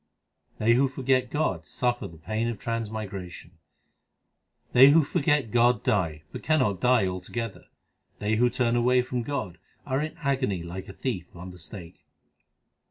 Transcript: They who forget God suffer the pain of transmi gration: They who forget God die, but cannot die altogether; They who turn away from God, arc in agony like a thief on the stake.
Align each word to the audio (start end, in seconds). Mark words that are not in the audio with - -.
They 0.57 0.73
who 0.73 0.87
forget 0.87 1.29
God 1.29 1.67
suffer 1.67 2.07
the 2.07 2.17
pain 2.17 2.47
of 2.47 2.57
transmi 2.57 3.07
gration: 3.07 3.51
They 4.73 4.89
who 4.89 5.03
forget 5.03 5.51
God 5.51 5.83
die, 5.83 6.23
but 6.31 6.41
cannot 6.41 6.81
die 6.81 7.05
altogether; 7.05 7.65
They 8.17 8.37
who 8.37 8.49
turn 8.49 8.75
away 8.75 9.03
from 9.03 9.21
God, 9.21 9.59
arc 9.85 10.01
in 10.03 10.17
agony 10.23 10.63
like 10.63 10.87
a 10.89 10.93
thief 10.93 11.27
on 11.35 11.51
the 11.51 11.59
stake. 11.59 12.03